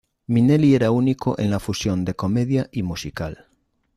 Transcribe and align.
Minnelli 0.25 0.73
era 0.73 0.89
único 0.89 1.37
en 1.39 1.51
la 1.51 1.59
fusión 1.59 2.05
de 2.05 2.15
comedia 2.15 2.69
y 2.71 2.81
musical. 2.81 3.45